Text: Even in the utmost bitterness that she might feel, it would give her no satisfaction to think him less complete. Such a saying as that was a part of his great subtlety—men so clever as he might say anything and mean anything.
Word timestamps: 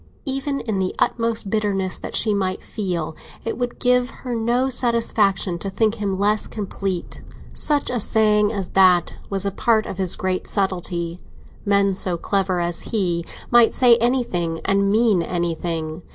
Even 0.25 0.61
in 0.61 0.79
the 0.79 0.95
utmost 0.97 1.51
bitterness 1.51 1.99
that 1.99 2.15
she 2.15 2.33
might 2.33 2.63
feel, 2.63 3.15
it 3.45 3.55
would 3.59 3.77
give 3.77 4.09
her 4.25 4.33
no 4.33 4.67
satisfaction 4.67 5.59
to 5.59 5.69
think 5.69 5.93
him 6.01 6.17
less 6.17 6.47
complete. 6.47 7.21
Such 7.53 7.91
a 7.91 7.99
saying 7.99 8.51
as 8.51 8.69
that 8.69 9.17
was 9.29 9.45
a 9.45 9.51
part 9.51 9.85
of 9.85 9.99
his 9.99 10.15
great 10.15 10.47
subtlety—men 10.47 11.93
so 11.93 12.17
clever 12.17 12.59
as 12.59 12.81
he 12.89 13.23
might 13.51 13.73
say 13.75 13.95
anything 13.97 14.59
and 14.65 14.89
mean 14.91 15.21
anything. 15.21 16.01